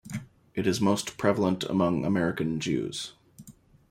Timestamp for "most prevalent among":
0.81-2.05